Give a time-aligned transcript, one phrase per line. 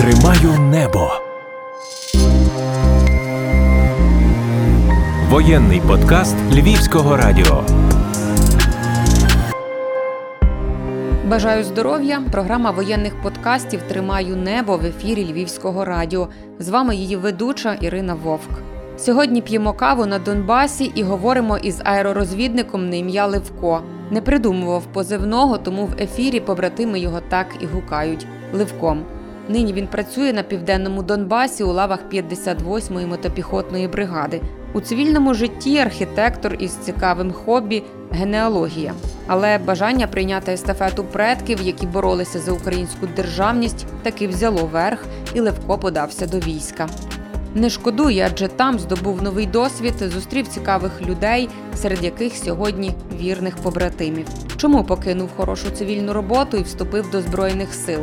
[0.00, 1.10] Тримаю небо.
[5.30, 7.64] Воєнний подкаст Львівського радіо.
[11.26, 12.22] Бажаю здоров'я.
[12.32, 16.28] Програма воєнних подкастів Тримаю небо в ефірі Львівського радіо.
[16.58, 18.50] З вами її ведуча Ірина Вовк.
[18.98, 23.82] Сьогодні п'ємо каву на Донбасі і говоримо із аеророзвідником на ім'я Левко.
[24.10, 29.04] Не придумував позивного, тому в ефірі побратими його так і гукають Левком.
[29.50, 34.40] Нині він працює на південному Донбасі у лавах 58-ї мотопіхотної бригади.
[34.72, 38.94] У цивільному житті архітектор із цікавим хобі генеалогія.
[39.26, 45.04] Але бажання прийняти естафету предків, які боролися за українську державність, таки взяло верх,
[45.34, 46.88] і Левко подався до війська.
[47.54, 54.26] Не шкодує, адже там здобув новий досвід, зустрів цікавих людей, серед яких сьогодні вірних побратимів.
[54.56, 58.00] Чому покинув хорошу цивільну роботу і вступив до збройних сил?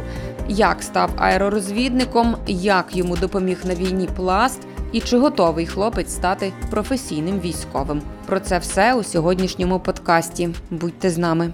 [0.50, 4.60] Як став аеророзвідником, як йому допоміг на війні пласт,
[4.92, 8.02] і чи готовий хлопець стати професійним військовим?
[8.26, 10.50] Про це все у сьогоднішньому подкасті.
[10.72, 11.54] Будьте з нами.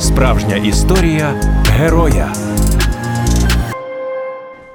[0.00, 2.32] Справжня історія героя.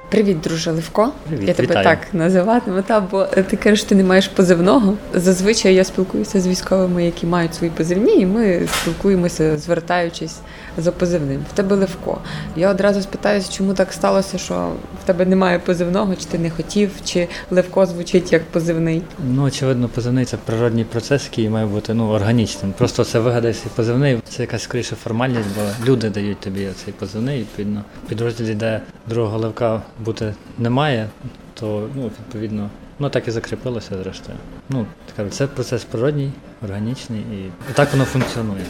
[0.08, 1.12] Привіт, друже Левко.
[1.28, 1.84] Привіт, я тебе вітаю.
[1.84, 4.94] так називатиму, та бо ти кажеш, ти не маєш позивного.
[5.14, 10.36] Зазвичай я спілкуюся з військовими, які мають свої позивні, і ми спілкуємося, звертаючись
[10.78, 11.44] за позивним.
[11.52, 12.18] В тебе Левко.
[12.56, 16.90] Я одразу спитаюся, чому так сталося, що в тебе немає позивного, чи ти не хотів,
[17.04, 19.02] чи Левко звучить як позивний.
[19.28, 22.72] Ну, очевидно, позивний це природній процес, який має бути ну, органічним.
[22.72, 27.40] Просто це вигадай свій позивний, це якась скоріше формальність, бо люди дають тобі цей позивний,
[27.40, 31.08] відповідно, підрозділі, де другого левка бути немає,
[31.54, 34.38] то ну, відповідно, ну так і закріпилося зрештою.
[34.68, 36.32] Ну, така, це процес природній,
[36.64, 38.64] органічний і так воно функціонує.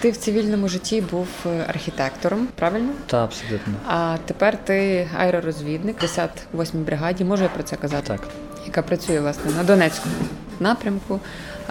[0.00, 2.92] Ти в цивільному житті був е, архітектором, правильно?
[3.06, 3.72] Та абсолютно.
[3.88, 8.06] А тепер ти аеророзвідник, 58-й бригаді, можу я про це казати?
[8.06, 8.28] Так.
[8.66, 10.14] яка працює власне на Донецькому
[10.60, 11.20] напрямку.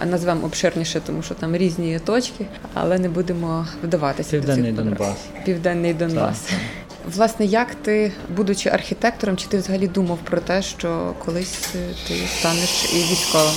[0.06, 4.32] Назвемо обширніше, тому що там різні точки, але не будемо вдаватися.
[4.32, 4.84] до Південний цих.
[4.84, 5.18] Донбас.
[5.46, 6.40] Південний Донбас.
[6.40, 6.60] Так.
[7.16, 12.14] Власне, як ти, будучи архітектором, чи ти взагалі думав про те, що колись е, ти
[12.40, 13.54] станеш і військовим?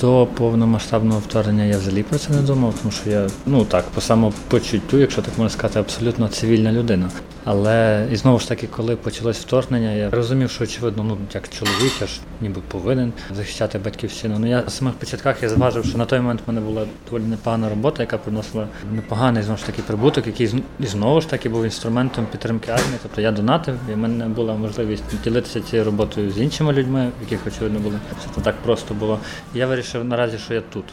[0.00, 4.00] До повномасштабного вторгнення я взагалі про це не думав, тому що я ну так по
[4.00, 7.10] самопочуттю, якщо так можна сказати, абсолютно цивільна людина.
[7.44, 11.92] Але і знову ж таки, коли почалось вторгнення, я розумів, що очевидно, ну як чоловік,
[12.00, 14.36] я ж ніби повинен захищати батьківщину.
[14.38, 17.22] Ну я на самих початках я зважив, що на той момент в мене була доволі
[17.22, 21.64] непогана робота, яка приносила непоганий знову ж таки прибуток, який і знову ж таки був
[21.64, 22.98] інструментом підтримки армії.
[23.02, 27.46] Тобто я донатив, і в мене була можливість ділитися цією роботою з іншими людьми, яких
[27.46, 27.98] очевидно були.
[28.34, 29.18] Це так просто було.
[29.54, 30.84] І я вирішив наразі, що я тут.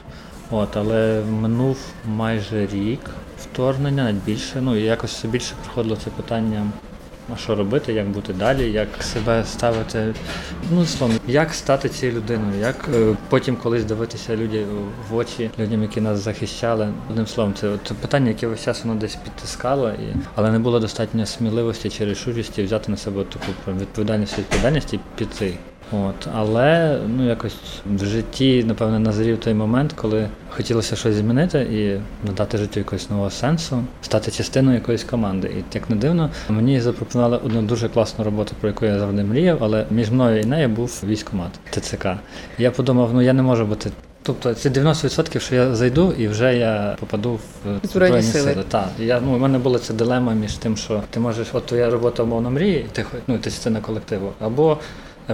[0.51, 2.99] От, але минув майже рік
[3.39, 4.61] вторгнення, навіть більше.
[4.61, 6.67] Ну і якось все більше приходило це питання.
[7.33, 10.13] А що робити, як бути далі, як себе ставити,
[10.71, 14.63] ну словом, як стати цією людиною, як е, потім колись дивитися людям
[15.09, 16.93] в очі, людям, які нас захищали.
[17.09, 20.79] Одним словом, це от питання, яке весь час воно десь підтискало, і, але не було
[20.79, 25.57] достатньо сміливості чи рішучості взяти на себе таку відповідальність відповідальність і піти.
[25.91, 32.01] От, але ну якось в житті, напевно, назрів той момент, коли хотілося щось змінити і
[32.27, 35.51] надати життю якогось нового сенсу, стати частиною якоїсь команди.
[35.57, 39.57] І як не дивно, мені запропонували одну дуже класну роботу, про яку я завжди мріяв,
[39.61, 42.07] але між мною і нею був військкомат ТЦК.
[42.57, 43.91] Я подумав, ну я не можу бути.
[44.23, 48.55] Тобто це 90%, що я зайду і вже я попаду в Збройні сили.
[48.67, 51.89] Так, я ну у мене була ця дилема між тим, що ти можеш, от твоя
[51.89, 54.77] робота умовно мрії, і ти ну ти частина колективу, або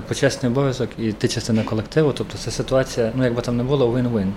[0.08, 2.14] почесний обов'язок, і ти частина колективу.
[2.18, 4.32] Тобто це ситуація, ну якби там не було win-win.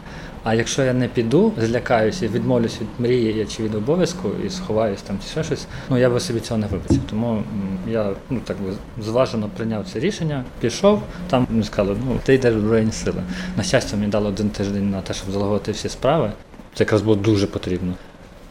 [0.44, 5.18] А якщо я не піду, злякаюся відмовлюсь від мрії чи від обов'язку і сховаюсь там
[5.24, 7.00] чи ще щось, ну я би собі цього не вибачив.
[7.10, 7.42] Тому
[7.88, 8.72] я ну так би
[9.04, 13.22] зважено прийняв це рішення, пішов, там мені сказали, ну ти йдеш в Збройні сили.
[13.56, 16.32] На щастя, мені дали один тиждень на те, щоб залагодити всі справи.
[16.74, 17.94] Це якраз було дуже потрібно.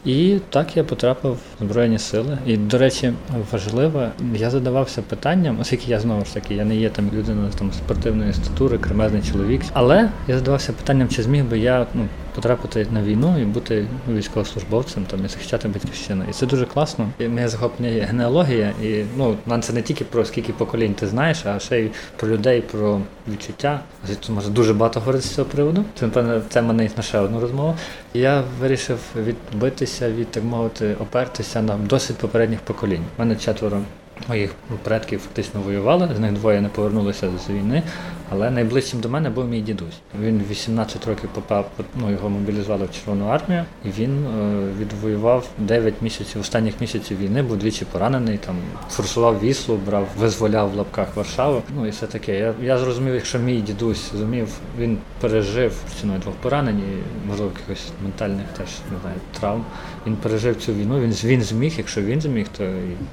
[0.04, 2.38] І так я потрапив в Збройні сили.
[2.46, 3.12] І, до речі,
[3.52, 7.72] важливо, я задавався питанням, оскільки я знову ж таки, я не є там людина там
[7.72, 9.62] спортивної статури, кремезний чоловік.
[9.72, 14.16] Але я задавався питанням, чи зміг би я ну, потрапити на війну і бути ну,
[14.16, 16.24] військовослужбовцем там і захищати батьківщину.
[16.30, 17.08] І це дуже класно.
[17.18, 21.46] І моє захоплення генеалогія, і ну нам це не тільки про скільки поколінь ти знаєш,
[21.46, 23.80] а ще й про людей, про відчуття.
[24.06, 25.84] Звідси може дуже багато говорити з цього приводу.
[25.98, 27.74] Це напевно це мене на ще одну розмову.
[28.14, 33.02] Я вирішив відбитися від так мовити, опертися на досвід попередніх поколінь.
[33.18, 33.80] У мене четверо
[34.28, 37.82] моїх предків фактично воювали, з них двоє не повернулися з війни.
[38.32, 39.94] Але найближчим до мене був мій дідусь.
[40.22, 45.94] Він 18 років попав, ну його мобілізували в Червону армію, і він е, відвоював 9
[46.00, 48.56] місяців, останніх місяців війни, був двічі поранений, там
[48.90, 51.62] форсував віслу, брав, визволяв в лапках Варшаву.
[51.76, 52.38] Ну і все таке.
[52.38, 54.48] Я, я зрозумів, якщо мій дідусь зумів,
[54.78, 59.64] він пережив ціною двох поранень, і, можливо, якихось ментальних теж не знаю, травм.
[60.06, 61.00] Він пережив цю війну.
[61.00, 61.74] Він він зміг.
[61.78, 62.64] Якщо він зміг, то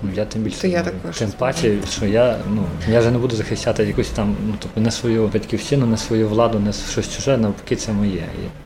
[0.03, 3.17] ну, я тим більше То я також тим паче, що я ну я вже не
[3.17, 7.37] буду захищати якусь там, ну тобто не свою батьківщину, не свою владу, не щось чуже,
[7.37, 8.23] навпаки, це моє.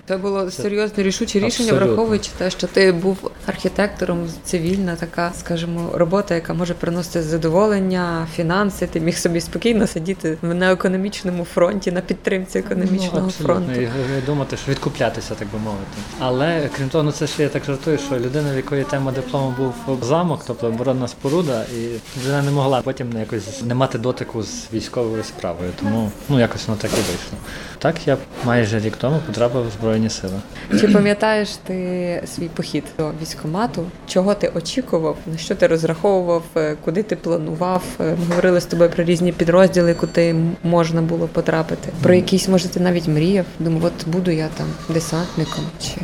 [0.07, 1.87] Це було серйозне рішуче рішення, Абсолютно.
[1.87, 8.87] враховуючи те, що ти був архітектором, цивільна така, скажімо, робота, яка може приносити задоволення, фінанси.
[8.87, 13.81] Ти міг собі спокійно сидіти на економічному фронті, на підтримці економічного ну, фронту.
[13.81, 15.85] І, і думати, що відкуплятися, так би мовити.
[16.19, 19.55] Але крім того, ну це ще я так жартую, що людина, в якої тема диплому
[19.57, 24.43] був замок, тобто оборонна споруда, і людина не могла потім не якось не мати дотику
[24.43, 25.71] з військовою справою.
[25.79, 27.37] Тому ну якось воно так і вийшло.
[27.79, 30.33] Так я майже рік тому потрапив в Збройні Сили.
[30.81, 33.85] Чи пам'ятаєш ти свій похід до військкомату?
[34.07, 35.17] Чого ти очікував?
[35.27, 36.43] На що ти розраховував?
[36.57, 37.83] е, Куди ти планував?
[37.99, 41.89] Е, Ми говорили з тобою про різні підрозділи, куди можна було потрапити.
[42.03, 43.45] Про якісь, може, ти навіть мріяв?
[43.59, 45.95] Думав, от буду я там десантником чи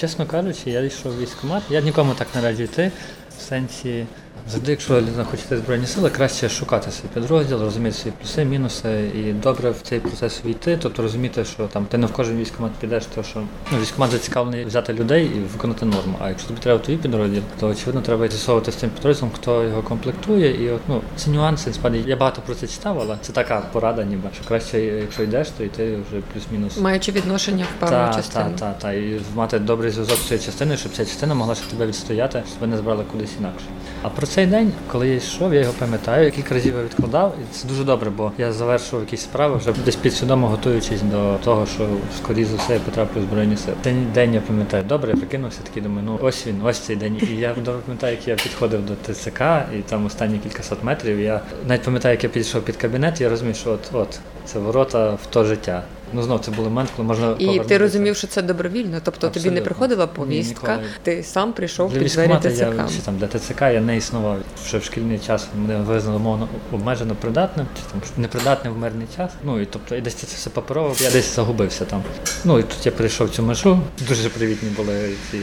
[0.00, 1.62] Чесно кажучи, я йшов в військкомат.
[1.70, 2.90] Я нікому так не раджу йти.
[3.38, 4.06] В сенсі,
[4.48, 9.10] завжди, якщо людина хоче йти збройні сили, краще шукати свій підрозділ, розуміти свої плюси, мінуси,
[9.14, 12.72] і добре в цей процес війти, тобто розуміти, що там ти не в кожен військкомат
[12.72, 16.18] підеш, то що ну, військкомат зацікавлений взяти людей і виконати норму.
[16.20, 19.82] А якщо тобі треба твій підрозділ, то очевидно треба з'ясовувати з цим підрозділом, хто його
[19.82, 20.64] комплектує.
[20.64, 24.04] І от ну ці нюанси насправді я багато про це читав, але це така порада,
[24.04, 26.78] ніби що краще, якщо йдеш, то йти вже плюс-мінус.
[26.80, 28.44] маючи відношення в певну частину?
[28.44, 31.66] так, так, та, і мати добрий зв'язок з цією частиною, щоб ця частина могла ще
[31.66, 33.64] тебе відстояти, щоб ви не збрали кудись інакше.
[34.02, 37.54] А про цей день, коли я йшов, я його пам'ятаю, який разів я відкладав, і
[37.54, 41.88] це дуже добре, бо я завершив якісь справи, вже десь підсвідомо готуючись до того, що
[42.16, 43.76] скоріше за все я потраплю в збройні сили.
[43.84, 47.20] Цей день я пам'ятаю добре, я прикинувся такий, думаю, ну ось він, ось цей день.
[47.22, 49.40] І я добре пам'ятаю, як я підходив до ТЦК,
[49.78, 51.20] і там останні кількасот метрів.
[51.20, 55.10] Я навіть пам'ятаю, як я підійшов під кабінет, я розумів, що от от це ворота
[55.10, 55.82] в то життя.
[56.16, 59.50] Ну знов це був момент, коли можна І ти розумів, що це добровільно, тобто тобі
[59.50, 60.88] не приходила повістка, ніколи.
[61.02, 62.60] ти сам прийшов Для під двері ТЦК.
[62.60, 64.38] я чи там для ТЦК я не існував.
[64.66, 69.30] Ще в шкільний час мене визнали мовно обмежено придатним, чи там непридатним в мирний час.
[69.44, 72.02] Ну і тобто і десь це все паперово, я десь загубився там.
[72.44, 73.80] Ну і тут я прийшов цю межу.
[74.08, 75.38] Дуже привітні були ці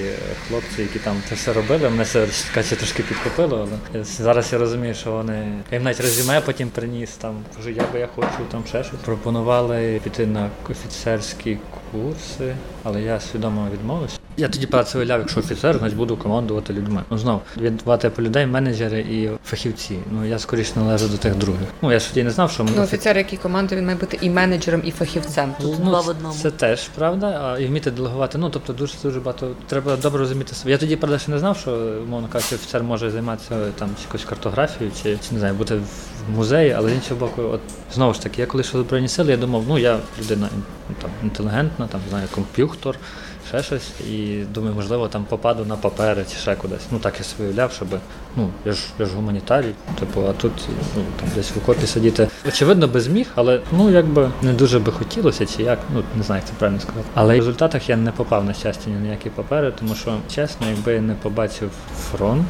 [0.48, 1.90] хлопці, які там це все робили.
[1.90, 5.34] Мене це трошки підкупило, але зараз я розумію, що вони
[5.72, 7.36] я їм навіть резюме потім приніс там.
[7.58, 9.00] Кажу, я би я хочу там ще щось.
[9.06, 11.58] Пропонували піти на офіцерські
[11.92, 14.18] курси, але я свідомо відмовився.
[14.38, 17.04] Я тоді уявляв, якщо офіцер, значить буду командувати людьми.
[17.10, 20.00] Ну знов два типи людей: менеджери і фахівці.
[20.12, 21.68] Ну я скоріше належу до тих других.
[21.82, 24.30] Ну я ж тоді не знав, що Ну, офіцер, який командує, він має бути і
[24.30, 25.54] менеджером, і фахівцем.
[25.62, 26.36] Тут Ну, два в одному.
[26.36, 28.38] Це теж правда, а і вміти делегувати.
[28.38, 29.52] Ну тобто дуже дуже багато.
[29.68, 30.72] Треба добре розуміти себе.
[30.72, 31.72] Я тоді правда ще не знав, що
[32.10, 35.80] мовно кажучи, офіцер може займатися там якоюсь картографією чи, чи не знаю, бути
[36.28, 37.62] в музеї, але з іншого боку, от
[37.94, 40.50] знову ж таки, я коли в збройні сили, я думав, ну я людина
[40.90, 42.96] ну, там інтелігентна, там знаю, комп'ютер.
[43.48, 46.82] Ще щось, і думаю, можливо, там попаду на папери чи ще кудись.
[46.92, 47.88] Ну так я собі уявляв, щоб
[48.36, 50.52] ну я ж я ж гуманітарій, типу, а тут
[50.96, 52.28] ну там десь в окопі сидіти.
[52.48, 56.42] Очевидно, би зміг, але ну якби не дуже би хотілося, чи як, ну не знаю,
[56.42, 57.06] як це правильно сказати.
[57.14, 60.68] Але в результатах я не попав на щастя ні на які папери, тому що чесно,
[60.70, 61.72] якби я не побачив
[62.12, 62.48] фронт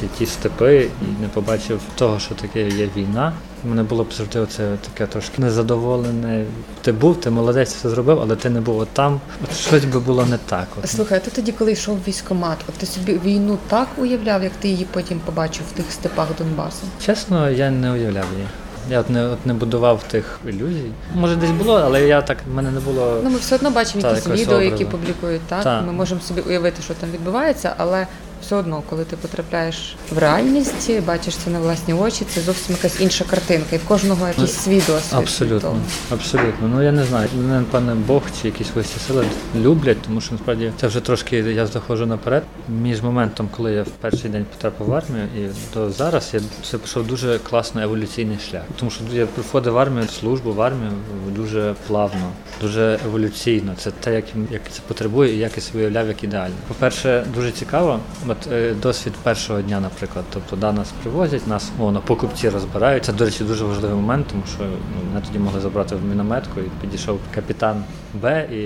[0.00, 3.32] чи ті степи, і не побачив того, що таке є війна.
[3.64, 6.44] У мене було б завжди оце таке трошки незадоволене.
[6.82, 9.20] Ти був, ти молодець, все зробив, але ти не був от там.
[9.44, 10.66] От щось би було не так.
[10.78, 10.90] От.
[10.90, 14.52] Слухай, а ти тоді, коли йшов в військкомат, от ти собі війну так уявляв, як
[14.52, 16.86] ти її потім побачив в тих степах Донбасу?
[17.06, 18.46] Чесно, я не уявляв її.
[18.90, 20.90] Я от не, от не будував тих ілюзій.
[21.14, 23.20] Може, десь було, але я так, в мене не було.
[23.24, 25.64] Ну, ми все одно бачимо Та, якісь відео, які публікують, так?
[25.64, 25.82] Та.
[25.82, 28.06] Ми можемо собі уявити, що там відбувається, але
[28.42, 33.00] все одно, коли ти потрапляєш в реальність, бачиш це на власні очі, це зовсім якась
[33.00, 33.76] інша картинка.
[33.76, 35.12] І в кожного якийсь свій досвід.
[35.18, 35.76] Абсолютно,
[36.10, 36.68] абсолютно.
[36.68, 37.28] Ну я не знаю.
[37.36, 39.24] Мене пане Бог чи якісь вищі сили
[39.56, 42.42] люблять, тому що насправді це вже трошки я заходжу наперед.
[42.68, 46.78] Між моментом, коли я в перший день потрапив в армію, і до зараз я це
[46.78, 48.62] пішов дуже класно еволюційний шлях.
[48.76, 50.92] Тому що я приходив в армію, службу в армію
[51.36, 53.74] дуже плавно, дуже еволюційно.
[53.78, 56.54] Це те, як, як це потребує, і як я собі уявляв, як ідеально.
[56.68, 58.00] По-перше, дуже цікаво.
[58.32, 63.12] От е, досвід першого дня, наприклад, тобто да, нас привозять, нас мовно покупці розбираються.
[63.12, 66.70] До речі, дуже важливий момент, тому що ну, мене тоді могли забрати в мінометку, і
[66.80, 68.56] підійшов капітан Б, і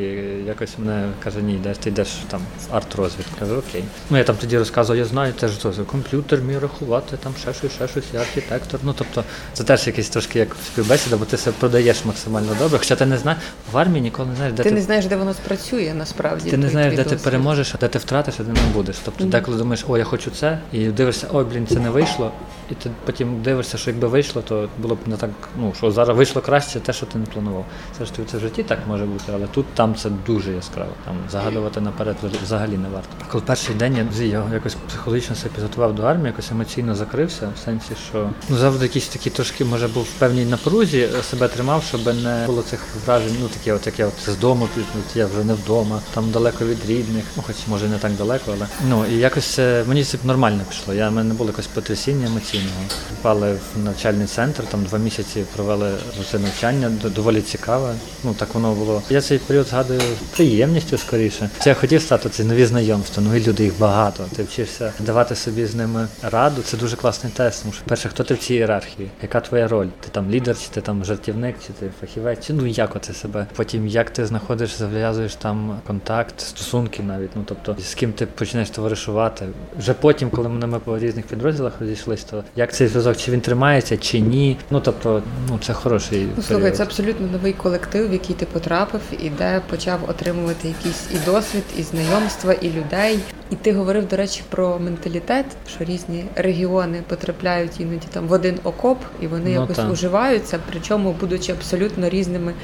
[0.46, 3.32] якось мене каже, ні, йдеш, ти йдеш там в арт-розвідку.
[3.38, 3.84] Кажу, окей.
[4.10, 7.54] Ну я там тоді розказував, я знаю, теж що це комп'ютер мій рахувати, там ще
[7.54, 8.80] щось, ще щось, я архітектор.
[8.82, 12.78] Ну тобто це теж якийсь трошки як співбесіда, бо ти себе продаєш максимально добре.
[12.78, 13.40] Хоча ти не знаєш,
[13.72, 14.74] в армії ніколи не знаєш, де Ти ти.
[14.74, 16.50] не знаєш, де воно спрацює насправді.
[16.50, 18.96] Ти не знаєш, де ти переможеш, а де ти втратиш, а де не будеш.
[19.04, 22.32] Тобто деколи думаєш, о, я хочу це, і дивишся, ой, блін, це не вийшло.
[22.70, 26.16] І ти потім дивишся, що якби вийшло, то було б не так, ну що зараз
[26.16, 27.64] вийшло краще те, що ти не планував.
[27.98, 30.90] Це ж це в житті так може бути, але тут там це дуже яскраво.
[31.04, 33.08] Там загадувати наперед взагалі не варто.
[33.30, 37.92] Коли перший день я якось психологічно себе підготував до армії, якось емоційно закрився, в сенсі,
[38.08, 42.46] що ну завжди якісь такі трошки, може, був в певній напрузі, себе тримав, щоб не
[42.46, 45.44] було цих вражень, ну такі, от як я от з дому, тут, от я вже
[45.44, 49.16] не вдома, там далеко від рідних, ну хоч може не так далеко, але ну і
[49.16, 50.94] якось е, мені це нормально пішло.
[50.94, 52.80] Я в мене не було якось потрясіння емоційного.
[53.10, 55.92] Попали в навчальний центр, там два місяці провели
[56.30, 57.94] це навчання, доволі цікаве.
[58.24, 59.02] Ну так воно було.
[59.10, 61.50] Я цей період згадую з приємністю скоріше.
[61.59, 64.25] Це я хотів стати ці нові знайомства, нові люди, їх багато.
[64.37, 66.62] Ти вчишся давати собі з ними раду.
[66.62, 67.62] Це дуже класний тест.
[67.62, 69.11] Тому що перше, хто ти в цій ієрархії?
[69.23, 69.87] Яка твоя роль?
[70.00, 72.47] Ти там лідер, чи ти там жартівник, чи ти фахівець?
[72.47, 73.47] Чи ну як оце себе?
[73.56, 77.30] Потім як ти знаходиш, зав'язуєш там контакт, стосунки навіть.
[77.35, 79.47] Ну тобто з ким ти починаєш товаришувати.
[79.78, 83.40] Вже потім, коли ми, ми по різних підрозділах розійшлись, то як цей зв'язок, чи він
[83.40, 84.56] тримається, чи ні.
[84.71, 86.26] Ну тобто, ну це хороший.
[86.37, 86.76] Ну, слухай, період.
[86.76, 91.62] це абсолютно новий колектив, в який ти потрапив, і де почав отримувати якийсь і досвід,
[91.78, 93.18] і знайомства, і людей.
[93.50, 98.58] І ти говорив, до речі, про менталітет, що різні регіони потрапляють іноді там в один
[98.64, 99.92] окоп, і вони Ну, якось так.
[99.92, 102.54] уживаються, причому будучи абсолютно різними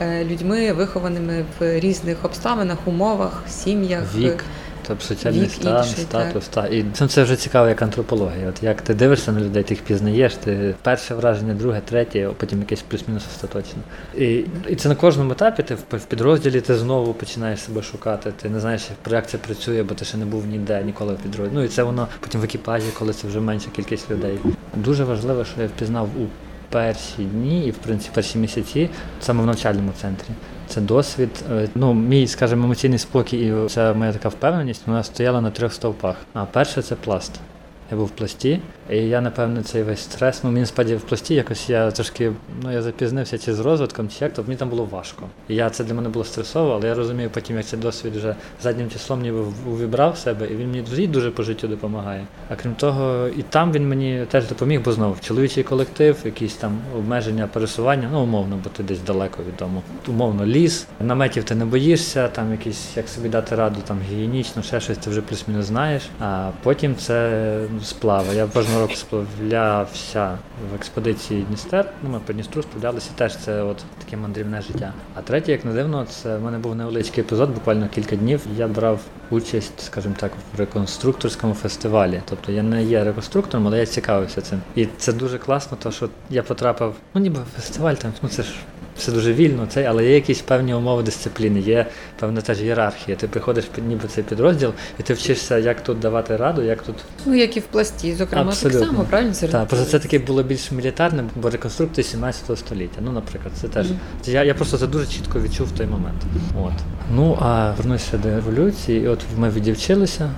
[0.00, 4.14] е, людьми, вихованими в різних обставинах, умовах, сім'ях.
[4.16, 4.44] Вік.
[4.88, 8.48] Тобто соціальний Вік стан, інший, статус, та і це, вже цікаво, як антропологія.
[8.48, 12.32] От як ти дивишся на людей, ти їх пізнаєш, ти перше враження, друге, третє, а
[12.32, 13.82] потім якесь плюс-мінус остаточне.
[14.18, 15.62] І, і це на кожному етапі.
[15.62, 18.32] Ти в, в підрозділі ти знову починаєш себе шукати.
[18.42, 21.56] Ти не знаєш, як це працює, бо ти ще не був ніде, ніколи в підрозділі.
[21.58, 24.38] Ну і це воно потім в екіпажі, коли це вже менша кількість людей.
[24.74, 26.26] Дуже важливо, що я впізнав у
[26.70, 28.90] перші дні і в принципі перші місяці
[29.20, 30.28] саме в навчальному центрі.
[30.68, 31.30] Це досвід.
[31.52, 35.72] Е, Ну, мій, скажімо, емоційний спокій і ця моя така впевненість, вона стояла на трьох
[35.72, 36.16] стовпах.
[36.34, 37.40] А перше це пласт.
[37.90, 40.44] Я був в пласті, і я, напевно, цей весь стрес.
[40.44, 44.24] Ну, мені справді в пласті якось я трошки ну, я запізнився чи з розвитком, чи
[44.24, 45.22] як, то мені там було важко.
[45.48, 48.36] І я це для мене було стресово, але я розумію потім, як цей досвід вже
[48.62, 52.26] заднім числом ніби увібрав себе, і він мені дуже по життю допомагає.
[52.50, 56.78] А крім того, і там він мені теж допоміг, бо знову чоловічий колектив, якісь там
[56.96, 59.82] обмеження пересування, ну умовно, бо ти десь далеко від дому.
[60.08, 64.80] Умовно, ліс, наметів ти не боїшся, там якісь як собі дати раду, там гігієнічно, ще
[64.80, 66.02] щось ти вже плюс-мінус знаєш.
[66.20, 68.34] А потім це сплави.
[68.34, 70.38] Я кожного року сплавлявся
[70.72, 71.92] в експедиції Дністер.
[72.02, 74.92] Ну, ми по Дністру сплавлялися теж це от таке мандрівне життя.
[75.14, 78.40] А третє, як не дивно, це в мене був невеличкий епізод, буквально кілька днів.
[78.56, 82.22] Я брав участь, скажімо так, в реконструкторському фестивалі.
[82.28, 84.60] Тобто я не є реконструктором, але я цікавився цим.
[84.74, 88.54] І це дуже класно, тому що я потрапив, ну ніби фестиваль там, ну це ж.
[88.98, 91.86] Все дуже вільно, цей, але є якісь певні умови дисципліни, є
[92.20, 93.16] певна теж ієрархія.
[93.16, 96.94] Ти приходиш під ніби цей підрозділ, і ти вчишся, як тут давати раду, як тут
[97.26, 98.80] Ну, як і в пласті, зокрема, Абсолютно.
[98.80, 99.52] так само, правильно Сергій?
[99.52, 102.98] так, просто це таке було більш мілітарне, бо реконструкції 17 століття.
[103.00, 103.86] Ну, наприклад, це теж.
[104.22, 106.22] Це я, я просто це дуже чітко відчув в той момент.
[106.62, 106.72] От.
[107.14, 110.30] Ну а вернуся до революції, і от ми віддівчилися.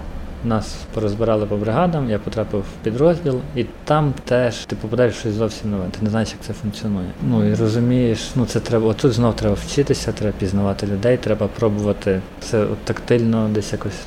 [0.44, 5.34] Нас порозбирали по бригадам, я потрапив в підрозділ, і там теж ти попадаєш в щось
[5.34, 5.84] зовсім нове.
[5.90, 7.10] Ти не знаєш, як це функціонує.
[7.22, 8.86] Ну і розумієш, ну це треба.
[8.86, 14.00] Отут знов треба вчитися, треба пізнавати людей, треба пробувати це от тактильно десь якось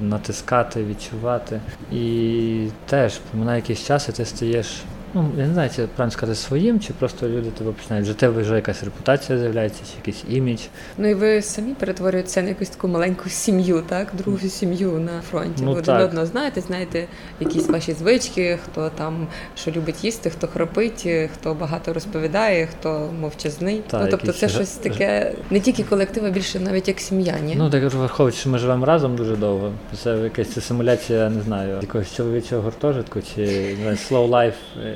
[0.00, 1.60] натискати, відчувати.
[1.92, 4.82] І теж на якийсь час і ти стаєш.
[5.14, 8.04] Ну, я не знаю, чи правильно сказати своїм, чи просто люди тебе починають.
[8.06, 10.60] Вже тебе вже якась репутація з'являється, чи якийсь імідж.
[10.98, 14.08] Ну і ви самі перетворюєтеся на якусь таку маленьку сім'ю, так?
[14.12, 15.62] Другу сім'ю на фронті.
[15.64, 17.06] Ну, ви один одного знаєте, знаєте
[17.40, 23.82] якісь ваші звички, хто там що любить їсти, хто хропить, хто багато розповідає, хто мовчазний.
[23.86, 27.00] Так, ну тобто якісь це ж- щось таке не тільки колектив, а більше навіть як
[27.00, 27.54] сім'я, ні?
[27.58, 29.72] Ну, так враховуючи, що ми живемо разом дуже довго.
[30.02, 34.52] Це якась це симуляція, не знаю, якогось чоловічого гуртожитку, чи не знаю, slow life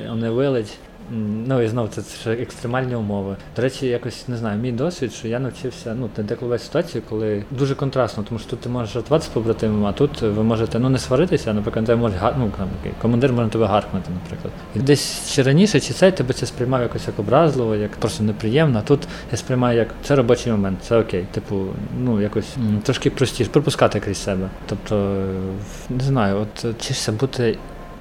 [0.08, 0.72] a village.
[1.12, 3.36] М, Ну і знову це, це екстремальні умови.
[3.56, 7.44] До речі, якось не знаю, мій досвід, що я навчився ну те деколи ситуації, коли
[7.50, 10.88] дуже контрастно, тому що тут ти можеш жартувати з побратимом, а тут ви можете ну
[10.88, 12.50] не сваритися, наприклад, тебе може ну,
[13.02, 14.52] командир може тебе гаркнути, наприклад.
[14.76, 18.78] І десь чи раніше, чи цей тебе це сприймав якось як образливо, як просто неприємно.
[18.78, 21.26] А тут я сприймаю як це робочий момент, це окей.
[21.30, 21.64] Типу,
[22.00, 24.48] ну якось трошки простіше, пропускати крізь себе.
[24.66, 27.58] Тобто, е, не знаю, от е, вчишся бути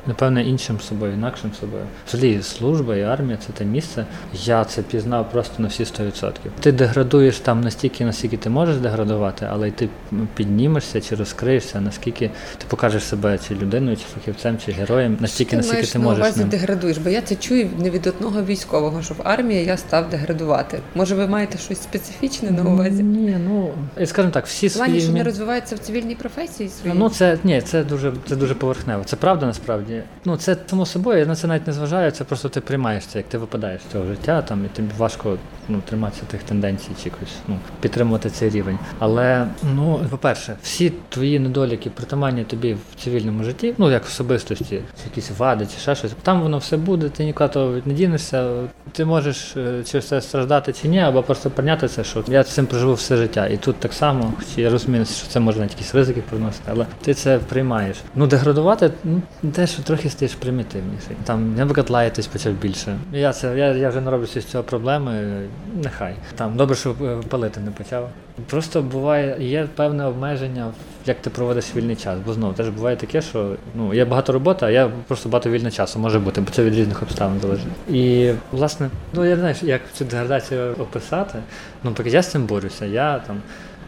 [0.09, 1.83] напевне, іншим собою, інакшим собою.
[2.07, 4.05] Взагалі, служба і армія це те місце.
[4.43, 6.31] Я це пізнав просто на всі 100%.
[6.59, 9.89] Ти деградуєш там настільки, наскільки ти можеш деградувати, але й ти
[10.35, 15.57] піднімешся чи розкриєшся, наскільки ти покажеш себе чи людиною, чи фахівцем, чи героєм, настільки, ти
[15.57, 16.19] наскільки маєш ти можеш.
[16.19, 16.49] увазі ним.
[16.49, 20.79] деградуєш, бо я це чую не від одного військового, що в армії я став деградувати.
[20.95, 23.03] Може, ви маєте щось специфічне на увазі?
[23.03, 23.71] Ні, ну
[24.05, 26.95] скажімо так, всі плані, свої що не розвивається в цивільній професії своїй?
[26.97, 29.03] Ну це ні, це дуже це дуже поверхнево.
[29.03, 29.98] Це правда насправді.
[30.25, 32.11] Ну це само собою, я на це навіть не зважаю.
[32.11, 35.37] Це просто ти приймаєш це, як ти випадаєш з цього життя, там і тобі важко
[35.69, 38.79] ну триматися тих тенденцій чи якось ну підтримувати цей рівень.
[38.99, 45.31] Але ну, по-перше, всі твої недоліки притаманні тобі в цивільному житті, ну як особистості, якісь
[45.37, 46.11] вади чи ще щось.
[46.23, 48.49] Там воно все буде, ти того не дінешся.
[48.91, 52.65] Ти можеш е, через це страждати чи ні, або просто прийняти це, що я цим
[52.65, 53.47] проживу все життя.
[53.47, 56.85] І тут так само, хоч я розумію, що це може навіть якісь ризики приносити, але
[57.01, 57.97] ти це приймаєш.
[58.15, 61.15] Ну, деградувати, ну те, що трохи стаєш примітивніший.
[61.23, 62.97] Там, наприклад, лаятись почав більше.
[63.13, 65.41] Я це я, я вже не роблю з цього проблеми.
[65.83, 66.15] Нехай.
[66.35, 68.09] Там добре, що е, палити не почав.
[68.49, 70.71] Просто буває, є певне обмеження,
[71.05, 72.17] як ти проводиш вільний час.
[72.25, 75.71] Бо знову теж буває таке, що ну є багато роботи, а я просто багато вільного
[75.71, 77.67] часу може бути, бо це від різних обставин залежить.
[77.89, 81.39] І власне, ну я не знаю, як цю деградацію описати.
[81.83, 82.85] Ну, поки я з цим борюся.
[82.85, 83.41] Я там.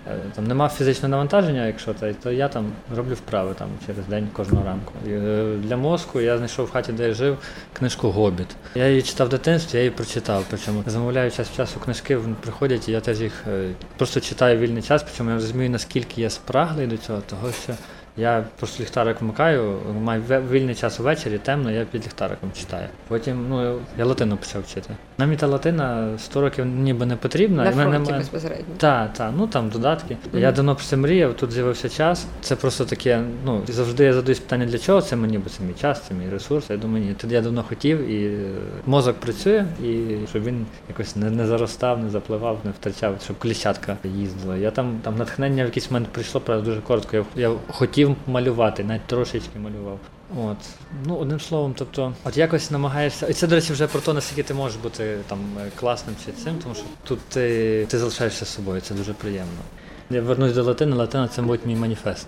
[0.07, 2.65] Е, Там нема фізичного навантаження, якщо це, то я там
[2.95, 4.93] роблю вправи там через день кожного ранку.
[5.07, 7.37] І, е, для мозку я знайшов в хаті, де я жив,
[7.73, 8.47] книжку Гобіт.
[8.75, 10.45] Я її читав в дитинстві, я її прочитав.
[10.49, 14.59] Причому замовляю час в часу книжки, вони приходять, і я теж їх е, просто читаю
[14.59, 17.73] вільний час, причому я розумію, наскільки я спраглий до цього, того що
[18.17, 22.87] я просто ліхтарик вмикаю, маю вільний час увечері, темно, я під ліхтариком читаю.
[23.07, 24.89] Потім ну, я латину почав вчити.
[25.17, 27.63] Нам і та латина 100 років ніби не потрібна.
[27.63, 28.65] на мене фронті немає- безпосередньо.
[28.77, 30.17] так, так, ну там додатки.
[30.31, 30.41] Мгм.
[30.41, 32.25] Я давно про це мріяв, тут з'явився час.
[32.41, 35.73] Це просто таке, ну завжди я задаюсь питання, для чого це мені, бо це мій
[35.81, 36.69] час, це мій ресурс.
[36.69, 38.49] Я думаю, ні, тоді я давно хотів, і е,
[38.85, 43.97] мозок працює, і щоб він якось не, не заростав, не запливав, не втрачав, щоб кліщатка
[44.03, 44.57] їздила.
[44.57, 47.17] Я там там натхнення в якийсь момент прийшло, правда, дуже коротко.
[47.17, 49.99] Я, я хотів малювати, навіть трошечки малював.
[50.37, 50.57] От,
[51.05, 54.43] ну одним словом, тобто, от якось намагаєшся, і це, до речі, вже про те, наскільки
[54.43, 58.81] ти можеш бути там е, класним чи цим, тому що тут ти, ти залишаєшся собою,
[58.81, 59.61] це дуже приємно.
[60.09, 62.27] Я вернусь до латини, латина це, мабуть, мій маніфест.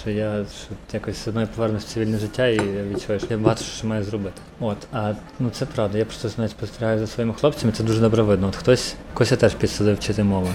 [0.00, 3.64] Що я що якось одно повернусь в цивільне життя і я відчуваю, що я багато
[3.64, 4.40] що маю зробити.
[4.60, 5.98] От, а ну це правда.
[5.98, 8.48] Я просто навіть спостерігаю за своїми хлопцями, це дуже добре видно.
[8.48, 10.48] От хтось когось я теж підсадив вчити мови.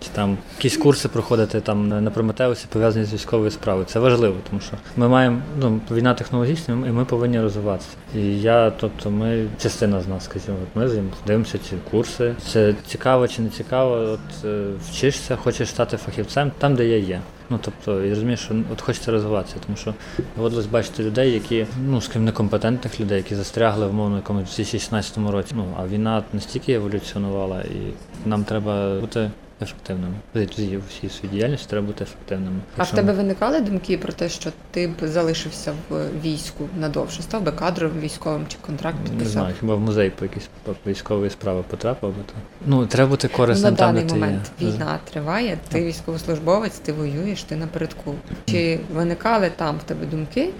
[0.00, 3.86] Чи там якісь курси проходити там на Прометеусі пов'язані з військовою справою.
[3.86, 7.96] Це важливо, тому що ми маємо ну, війна технологічна, і ми повинні розвиватися.
[8.14, 12.34] І я, тобто, ми частина з нас, скажімо, от ми з дивимося ці курси.
[12.52, 13.94] Це цікаво чи не цікаво.
[13.94, 17.20] От е, вчишся, хочеш стати фахівцем там, де я є.
[17.50, 19.94] Ну тобто, я розумію, що от хочеться розвиватися, тому що
[20.36, 25.52] доводилось бачити людей, які ну скажімо, некомпетентних людей, які застрягли в мовно якомусь 2016 році.
[25.56, 27.92] Ну а війна настільки еволюціонувала, і
[28.28, 29.30] нам треба бути
[29.62, 30.14] ефективними.
[30.34, 32.56] Взагалі, у всій своїй діяльності треба бути ефективними.
[32.76, 37.42] А в тебе виникали думки про те, що ти б залишився в війську надовше, став
[37.42, 40.48] би кадровим військовим чи контракт не знаю, хіба в музей по якісь
[40.86, 42.32] військової справи потрапив би то.
[42.66, 44.68] Ну треба бути Ну, корисним на там, даний де ти момент є.
[44.70, 48.14] війна триває, ти військовослужбовець, ти воюєш, ти напередку.
[48.44, 50.50] Чи виникали там в тебе думки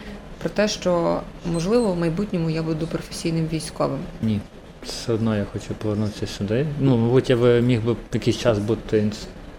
[0.41, 1.21] про те, що
[1.53, 3.99] можливо в майбутньому я буду професійним військовим?
[4.23, 4.41] Ні.
[4.87, 6.67] Все одно я хочу повернутися сюди.
[6.81, 9.11] Ну, мабуть, я би міг би якийсь час бути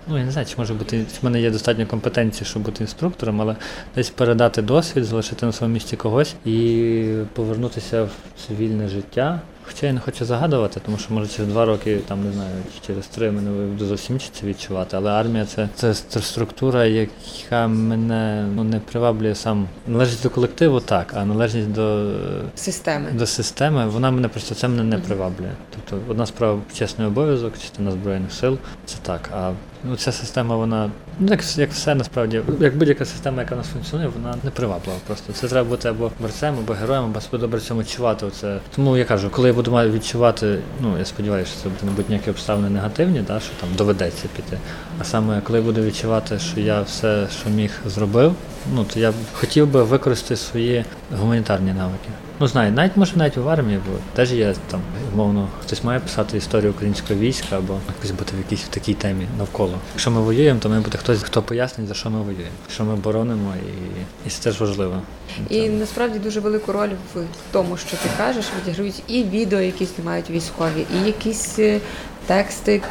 [0.10, 3.42] Ну, я не знаю, чи може бути, в мене є достатньо компетенції, щоб бути інструктором,
[3.42, 3.56] але
[3.96, 8.12] десь передати досвід, залишити на своєму місці когось і повернутися в
[8.48, 9.42] цивільне життя.
[9.68, 12.88] Хоча я не хочу загадувати, тому що може через два роки, там не знаю, чи
[12.88, 14.98] через три мене буду зовсім це відчувати.
[14.98, 19.68] Але армія це, це ст- структура, яка мене ну, не приваблює сам.
[19.88, 22.12] Належить до колективу, так, а належність до
[22.56, 23.12] Системи.
[23.12, 25.52] до системи, вона мене просто це мене не приваблює.
[25.76, 29.30] Тобто одна справа чесний обов'язок, частина збройних сил, це так.
[29.34, 29.52] А
[29.90, 33.68] ну ця система, вона ну як, як все насправді, як будь-яка система, яка в нас
[33.68, 34.98] функціонує, вона не приваблива.
[35.08, 38.26] Просто це треба бути або борцем, або героєм, або себе добре цьому відчувати.
[38.26, 38.60] Оце.
[38.76, 42.70] Тому я кажу, коли я буду відчувати, ну я сподіваюся, що це будуть ніякі обставини
[42.70, 44.58] негативні, да, що там доведеться піти.
[45.00, 48.36] А саме коли я буду відчувати, що я все, що міг, зробив,
[48.74, 52.10] ну то я хотів би використати свої гуманітарні навики.
[52.40, 54.82] Ну знаю, навіть може навіть в армії, бо теж є там,
[55.14, 59.28] умовно, хтось має писати історію українського війська або якось бути в якійсь в такій темі
[59.38, 59.78] навколо.
[59.94, 62.96] Якщо ми воюємо, то має бути хтось, хто пояснить, за що ми воюємо, що ми
[62.96, 65.02] боронимо, і, і це теж важливо.
[65.50, 67.20] І насправді дуже велику роль в
[67.52, 71.80] тому, що ти кажеш, відіграють і відео, які знімають військові, і якісь е,
[72.28, 72.82] тексти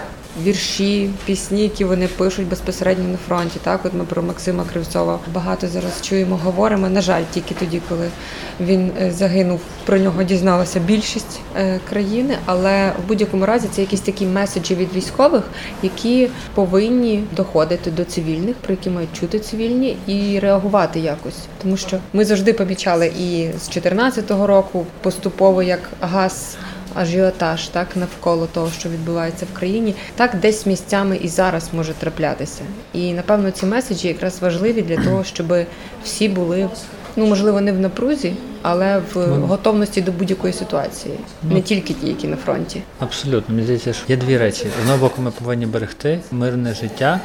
[0.42, 3.58] вірші, пісні, які вони пишуть безпосередньо на фронті.
[3.62, 6.88] Так, от ми про Максима Кривцова багато зараз чуємо, говоримо.
[6.88, 8.08] На жаль, тільки тоді, коли
[8.60, 12.38] він е, загинув, про нього дізналася більшість е, країни.
[12.44, 15.42] Але в будь-якому разі це якісь такі меседжі від військових,
[15.82, 21.38] які повинні доходити до цивільних, про які мають чути цивільні, і реагувати якось.
[21.62, 26.56] Тому що ми завжди помічали і з 2014 року поступово як газ.
[26.94, 32.62] Ажіотаж так навколо того, що відбувається в країні, так десь місцями і зараз може траплятися.
[32.92, 35.46] І напевно ці меседжі якраз важливі для того, щоб
[36.04, 36.68] всі були
[37.16, 39.46] ну можливо не в напрузі, але в Ну.
[39.46, 41.54] готовності до будь-якої ситуації, Ну.
[41.54, 42.82] не тільки ті, які на фронті.
[42.98, 44.66] Абсолютно, мені здається, що є дві речі.
[44.78, 47.20] З одного боку, ми повинні берегти мирне життя.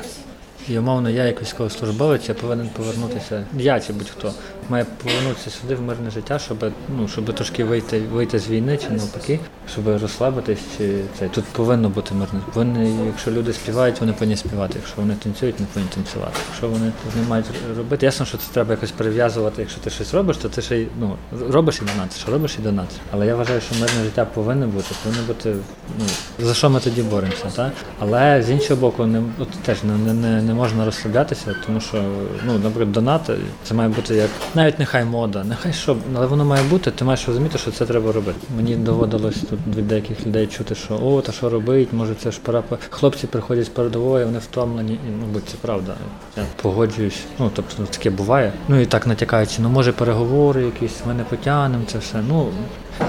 [0.70, 3.44] І умовно, я як військовослужбовець, я повинен повернутися.
[3.58, 4.34] Я чи будь-хто
[4.70, 8.90] має повернутися сюди в мирне життя, щоб ну щоб трошки вийти вийти з війни чи
[8.90, 9.40] навпаки,
[9.72, 10.60] щоб розслабитись.
[10.78, 12.40] Чи це тут повинно бути мирне.
[12.54, 14.74] Вони, якщо люди співають, вони повинні співати.
[14.76, 16.40] Якщо вони танцюють, вони повинні танцювати.
[16.50, 17.46] Якщо вони не мають
[17.78, 19.62] робити, ясно, що це треба якось перев'язувати.
[19.62, 21.16] Якщо ти щось робиш, то ти ще й ну
[21.50, 22.98] робиш і донатиш, робиш і донатиш.
[23.12, 25.56] Але я вважаю, що мирне життя повинно бути, повинно бути.
[26.00, 26.06] Ну
[26.46, 27.72] за що ми тоді боремося, так?
[28.00, 32.04] Але з іншого боку, не от теж не, не, не можна розслаблятися, тому що
[32.46, 33.32] ну, наприклад, донат
[33.64, 36.92] це має бути як навіть нехай мода, нехай що, але воно має бути.
[36.92, 38.40] Ти маєш розуміти, що це треба робити.
[38.56, 42.40] Мені доводилось тут від деяких людей чути, що о, та що робить, може це ж
[42.44, 42.62] пора.
[42.62, 42.78] по-».
[42.90, 45.96] Хлопці приходять з передової, вони втомлені, і мабуть, це правда.
[46.38, 47.20] Я погоджуюсь.
[47.40, 48.54] Ну тобто ну, таке буває.
[48.68, 52.24] Ну і так натякаючи, ну може переговори якісь, ми не потягнемо це все.
[52.28, 52.48] Ну